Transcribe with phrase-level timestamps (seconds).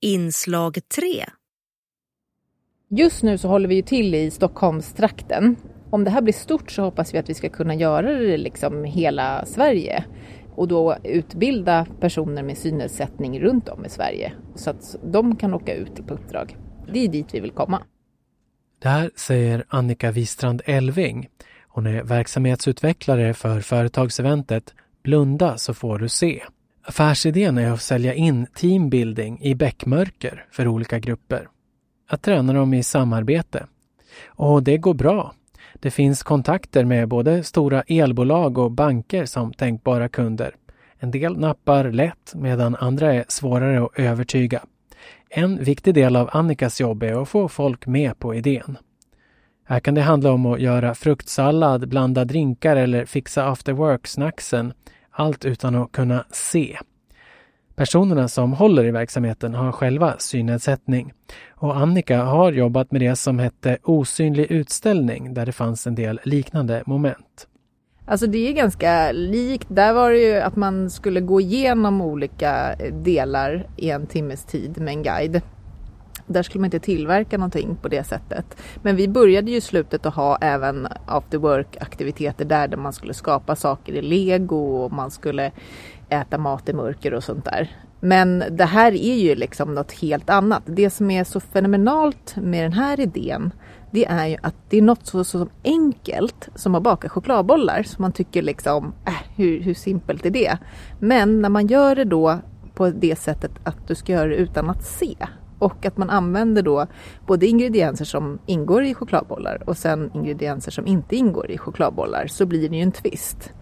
[0.00, 1.24] Inslag 3
[2.88, 5.56] Just nu så håller vi ju till i Stockholmstrakten.
[5.90, 8.84] Om det här blir stort så hoppas vi att vi ska kunna göra det liksom
[8.84, 10.04] hela Sverige
[10.54, 15.74] och då utbilda personer med synnedsättning runt om i Sverige så att de kan åka
[15.74, 16.56] ut på uppdrag.
[16.92, 17.82] Det är dit vi vill komma.
[18.78, 21.28] Det här säger Annika Wistrand Elving.
[21.68, 26.42] Hon är verksamhetsutvecklare för företagseventet Blunda så får du se.
[26.88, 31.48] Affärsidén är att sälja in teambuilding i bäckmörker för olika grupper.
[32.08, 33.66] Att träna dem i samarbete.
[34.26, 35.34] Och det går bra.
[35.74, 40.54] Det finns kontakter med både stora elbolag och banker som tänkbara kunder.
[40.98, 44.62] En del nappar lätt medan andra är svårare att övertyga.
[45.30, 48.78] En viktig del av Annikas jobb är att få folk med på idén.
[49.64, 54.72] Här kan det handla om att göra fruktsallad, blanda drinkar eller fixa after work-snacksen.
[55.18, 56.78] Allt utan att kunna se.
[57.76, 61.12] Personerna som håller i verksamheten har själva synnedsättning
[61.50, 66.20] och Annika har jobbat med det som hette osynlig utställning där det fanns en del
[66.24, 67.46] liknande moment.
[68.06, 69.66] Alltså det är ganska likt.
[69.70, 74.80] Där var det ju att man skulle gå igenom olika delar i en timmes tid
[74.80, 75.42] med en guide.
[76.28, 78.56] Där skulle man inte tillverka någonting på det sättet.
[78.82, 82.92] Men vi började ju i slutet att ha även after work aktiviteter där, där man
[82.92, 85.52] skulle skapa saker i lego och man skulle
[86.08, 87.70] äta mat i mörker och sånt där.
[88.00, 90.62] Men det här är ju liksom något helt annat.
[90.66, 93.52] Det som är så fenomenalt med den här idén
[93.90, 98.02] det är ju att det är något så, så enkelt som att baka chokladbollar som
[98.02, 100.58] man tycker liksom, äh, hur, hur simpelt är det?
[100.98, 102.38] Men när man gör det då
[102.74, 105.16] på det sättet att du ska göra det utan att se
[105.58, 106.86] och att man använder då
[107.26, 112.46] både ingredienser som ingår i chokladbollar och sen ingredienser som inte ingår i chokladbollar så
[112.46, 113.52] blir det ju en twist.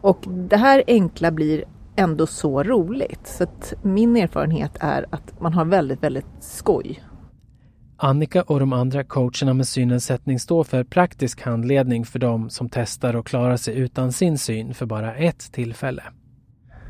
[0.00, 1.64] Och det här enkla blir
[1.96, 3.26] ändå så roligt.
[3.26, 7.04] Så att min erfarenhet är att man har väldigt, väldigt skoj.
[7.96, 13.16] Annika och de andra coacherna med synnedsättning står för praktisk handledning för dem som testar
[13.16, 16.02] och klarar sig utan sin syn för bara ett tillfälle.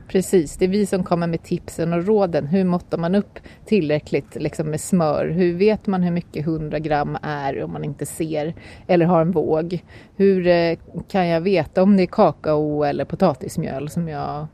[0.09, 2.47] Precis, det är vi som kommer med tipsen och råden.
[2.47, 5.29] Hur måttar man upp tillräckligt liksom med smör?
[5.29, 8.55] Hur vet man hur mycket 100 gram är om man inte ser
[8.87, 9.85] eller har en våg?
[10.17, 10.79] Hur eh,
[11.09, 14.47] kan jag veta om det är kakao eller potatismjöl som jag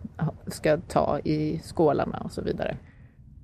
[0.47, 2.77] ska ta i skålarna och så vidare?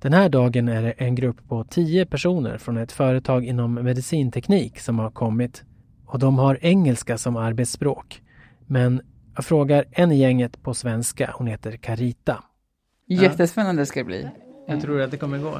[0.01, 4.79] Den här dagen är det en grupp på tio personer från ett företag inom medicinteknik
[4.79, 5.63] som har kommit
[6.05, 8.21] och de har engelska som arbetsspråk.
[8.65, 9.01] Men
[9.37, 11.31] jag frågar en i gänget på svenska.
[11.33, 12.43] Hon heter Carita.
[13.07, 14.29] Jättespännande ska det bli.
[14.67, 15.59] Jag tror att det kommer gå.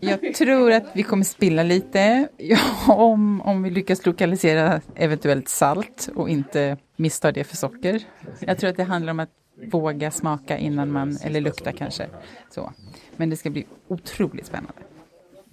[0.00, 2.28] Jag tror att vi kommer spilla lite.
[2.36, 8.02] Ja, om, om vi lyckas lokalisera eventuellt salt och inte missta det för socker.
[8.40, 9.30] Jag tror att det handlar om att
[9.72, 12.06] våga smaka innan man, eller lukta kanske.
[12.50, 12.72] Så.
[13.16, 14.82] Men det ska bli otroligt spännande.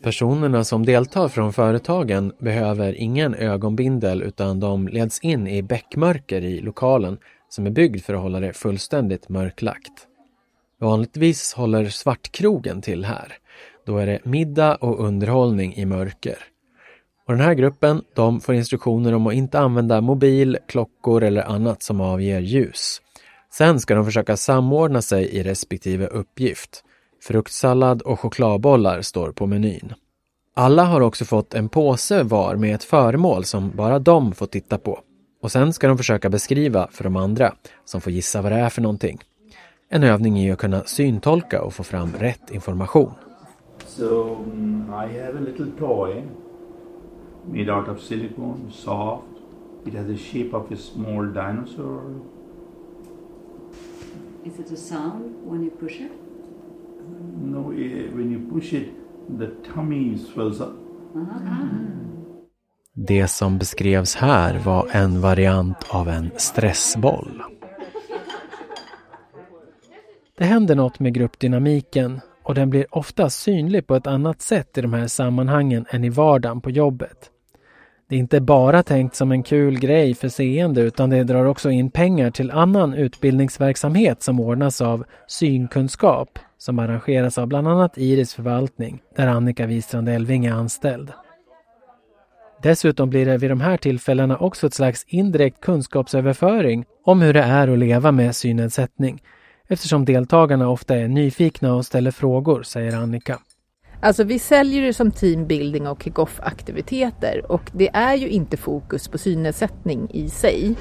[0.01, 6.61] Personerna som deltar från företagen behöver ingen ögonbindel utan de leds in i bäckmörker i
[6.61, 7.17] lokalen
[7.50, 10.08] som är byggd för att hålla det fullständigt mörklagt.
[10.80, 13.38] Vanligtvis håller Svartkrogen till här.
[13.85, 16.38] Då är det middag och underhållning i mörker.
[17.28, 21.84] Och den här gruppen, de får instruktioner om att inte använda mobil, klockor eller annat
[21.84, 23.02] som avger ljus.
[23.53, 26.84] Sen ska de försöka samordna sig i respektive uppgift.
[27.24, 29.94] Fruktsallad och chokladbollar står på menyn.
[30.53, 34.78] Alla har också fått en påse var med ett föremål som bara de får titta
[34.78, 35.00] på.
[35.47, 37.53] Och sen ska de försöka beskriva för de andra
[37.85, 39.19] som får gissa vad det är för någonting.
[39.90, 43.12] En övning är att kunna syntolka och få fram rätt information.
[43.86, 46.24] So um, I have a little toy
[47.46, 49.24] made out of silicone, soft.
[49.86, 52.02] It has the shape of a small dinosaur.
[54.44, 56.12] Is it a sound when you push it?
[57.44, 58.90] No, eh, when you push it,
[59.40, 60.75] the tummy swells up.
[63.00, 67.44] Det som beskrevs här var en variant av en stressboll.
[70.38, 74.81] Det händer något med gruppdynamiken och den blir ofta synlig på ett annat sätt i
[74.81, 77.31] de här sammanhangen än i vardagen på jobbet.
[78.10, 81.69] Det är inte bara tänkt som en kul grej för seende utan det drar också
[81.69, 88.33] in pengar till annan utbildningsverksamhet som ordnas av synkunskap som arrangeras av bland annat Iris
[88.33, 91.13] förvaltning där Annika Wistrand Elving är anställd.
[92.62, 97.42] Dessutom blir det vid de här tillfällena också ett slags indirekt kunskapsöverföring om hur det
[97.42, 99.21] är att leva med synnedsättning
[99.68, 103.39] eftersom deltagarna ofta är nyfikna och ställer frågor, säger Annika.
[104.01, 109.07] Alltså vi säljer det som teambuilding och kick-off aktiviteter och det är ju inte fokus
[109.07, 110.75] på synnedsättning i sig.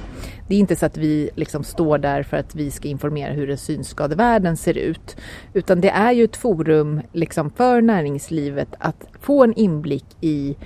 [0.49, 3.57] Det är inte så att vi liksom står där för att vi ska informera hur
[3.57, 5.17] synskadevärlden ser ut.
[5.53, 10.57] Utan det är ju ett forum liksom för näringslivet att få en inblick i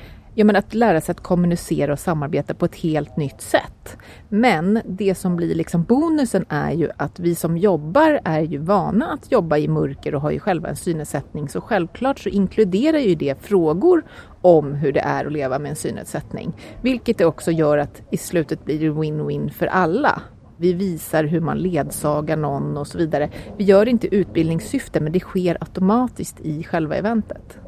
[0.40, 3.96] ja, men att lära sig att kommunicera och samarbeta på ett helt nytt sätt.
[4.28, 9.12] Men det som blir liksom bonusen är ju att vi som jobbar är ju vana
[9.12, 11.48] att jobba i mörker och har ju själva en synnedsättning.
[11.48, 14.04] Så självklart så inkluderar ju det frågor
[14.42, 16.52] om hur det är att leva med en synnedsättning.
[16.82, 20.22] Vilket det också gör att i slutet blir det win-win för alla.
[20.56, 23.30] Vi visar hur man ledsagar någon och så vidare.
[23.56, 27.58] Vi gör det inte utbildningssyfte men det sker automatiskt i själva eventet.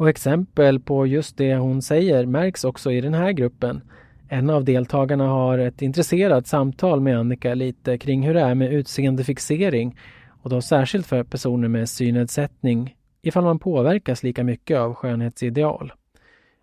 [0.00, 3.80] Och exempel på just det hon säger märks också i den här gruppen.
[4.28, 8.72] En av deltagarna har ett intresserat samtal med Annika lite kring hur det är med
[8.72, 9.98] utseendefixering
[10.42, 15.92] och då särskilt för personer med synnedsättning ifall man påverkas lika mycket av skönhetsideal.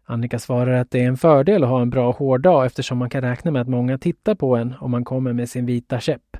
[0.05, 3.21] Annika svarar att det är en fördel att ha en bra hårdag eftersom man kan
[3.21, 6.37] räkna med att många tittar på en om man kommer med sin vita käpp.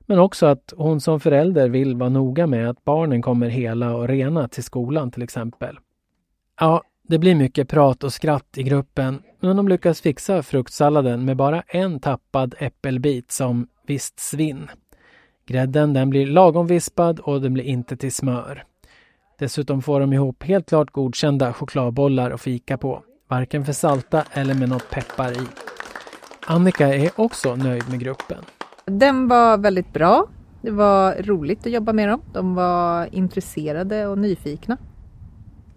[0.00, 4.08] Men också att hon som förälder vill vara noga med att barnen kommer hela och
[4.08, 5.78] rena till skolan till exempel.
[6.60, 11.36] Ja, det blir mycket prat och skratt i gruppen, men de lyckas fixa fruktsalladen med
[11.36, 14.70] bara en tappad äppelbit som visst svinn.
[15.46, 18.64] Grädden den blir lagom vispad och den blir inte till smör.
[19.38, 23.02] Dessutom får de ihop helt klart godkända chokladbollar och fika på.
[23.28, 25.46] Varken för salta eller med något peppar i.
[26.46, 28.44] Annika är också nöjd med gruppen.
[28.84, 30.26] Den var väldigt bra.
[30.62, 32.20] Det var roligt att jobba med dem.
[32.32, 34.78] De var intresserade och nyfikna.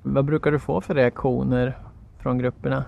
[0.07, 1.77] Vad brukar du få för reaktioner
[2.19, 2.85] från grupperna?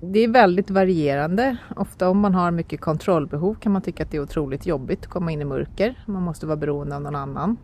[0.00, 1.56] Det är väldigt varierande.
[1.76, 5.06] Ofta om man har mycket kontrollbehov kan man tycka att det är otroligt jobbigt att
[5.06, 6.04] komma in i mörker.
[6.06, 7.56] Man måste vara beroende av någon annan.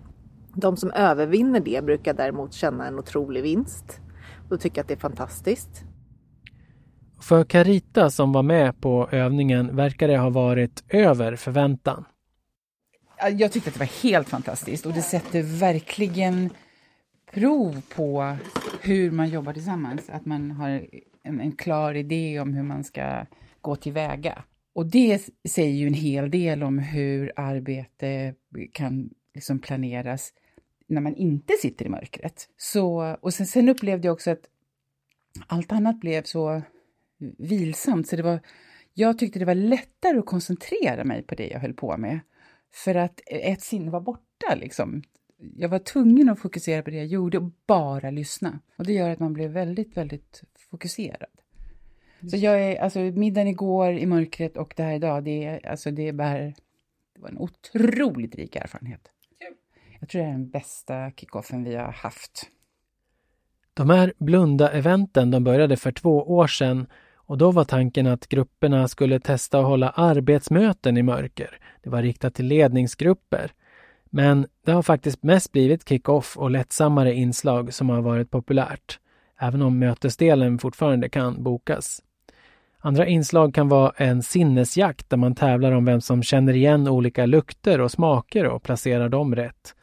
[0.55, 4.01] De som övervinner det brukar däremot känna en otrolig vinst
[4.51, 5.85] och tycka att det är fantastiskt.
[7.21, 12.05] För Carita som var med på övningen verkar det ha varit över förväntan.
[13.33, 16.51] Jag tyckte att det var helt fantastiskt och det sätter verkligen
[17.33, 18.37] prov på
[18.83, 20.11] hur man jobbar tillsammans.
[20.11, 20.87] Att man har
[21.23, 23.27] en, en klar idé om hur man ska
[23.61, 24.45] gå tillväga.
[24.73, 28.35] Och det säger ju en hel del om hur arbete
[28.73, 30.33] kan liksom planeras
[30.87, 32.49] när man inte sitter i mörkret.
[32.57, 34.49] Så, och sen, sen upplevde jag också att
[35.47, 36.63] allt annat blev så
[37.39, 38.09] vilsamt.
[38.09, 38.41] Så det var,
[38.95, 42.21] jag tyckte det var lättare att koncentrera mig på det jag höll på med.
[42.75, 44.55] För att ett sinne var borta.
[44.57, 45.03] Liksom
[45.57, 48.61] jag var tvungen att fokusera på det jag gjorde och bara lyssna.
[48.77, 51.31] Och det gör att man blev väldigt, väldigt fokuserad.
[52.31, 55.91] Så jag är, alltså middagen igår i mörkret och det här idag, det är, alltså
[55.91, 56.55] det bär,
[57.15, 59.01] det var en otroligt rik erfarenhet.
[60.01, 62.51] Jag tror det är den bästa kickoffen vi har haft.
[63.75, 68.89] De här Blunda-eventen de började för två år sedan och då var tanken att grupperna
[68.89, 71.59] skulle testa att hålla arbetsmöten i mörker.
[71.83, 73.53] Det var riktat till ledningsgrupper.
[74.11, 78.99] Men det har faktiskt mest blivit kick-off och lättsammare inslag som har varit populärt,
[79.41, 82.03] även om mötesdelen fortfarande kan bokas.
[82.81, 87.27] Andra inslag kan vara en sinnesjakt där man tävlar om vem som känner igen olika
[87.27, 89.75] lukter och smaker och placerar dem rätt.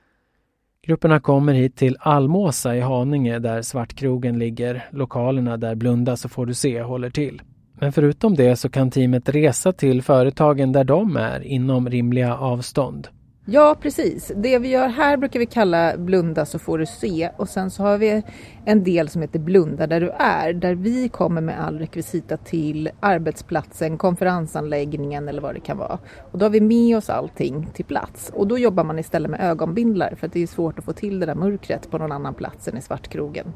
[0.82, 6.46] Grupperna kommer hit till Almåsa i Haninge där Svartkrogen ligger, lokalerna där Blunda så får
[6.46, 7.42] du se håller till.
[7.80, 13.08] Men förutom det så kan teamet resa till företagen där de är inom rimliga avstånd.
[13.48, 14.32] Ja, precis.
[14.36, 17.84] Det vi gör här brukar vi kalla blunda så får du se och sen så
[17.84, 18.24] har vi
[18.66, 22.90] en del som heter blunda där du är, där vi kommer med all rekvisita till
[23.00, 26.00] arbetsplatsen, konferensanläggningen eller vad det kan vara.
[26.32, 29.42] Och då har vi med oss allting till plats och då jobbar man istället med
[29.42, 32.34] ögonbindlar för att det är svårt att få till det där mörkret på någon annan
[32.34, 33.54] plats än i Svartkrogen.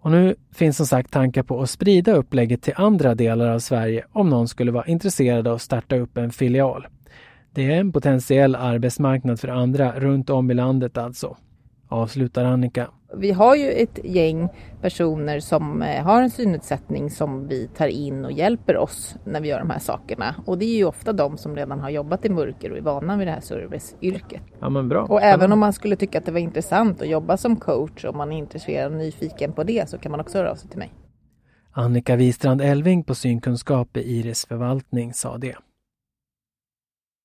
[0.00, 4.04] Och nu finns som sagt tankar på att sprida upplägget till andra delar av Sverige
[4.12, 6.86] om någon skulle vara intresserad av att starta upp en filial.
[7.52, 11.36] Det är en potentiell arbetsmarknad för andra runt om i landet alltså,
[11.88, 12.90] avslutar Annika.
[13.16, 14.48] Vi har ju ett gäng
[14.80, 19.48] personer som eh, har en synnedsättning som vi tar in och hjälper oss när vi
[19.48, 20.34] gör de här sakerna.
[20.46, 23.16] Och det är ju ofta de som redan har jobbat i mörker och är vana
[23.16, 24.42] vid det här serviceyrket.
[24.60, 25.02] Ja, men bra.
[25.02, 28.16] Och även om man skulle tycka att det var intressant att jobba som coach, om
[28.16, 30.78] man är intresserad och nyfiken på det, så kan man också höra av sig till
[30.78, 30.92] mig.
[31.72, 35.56] Annika Wistrand Elving på synkunskap i Iris förvaltning sa det.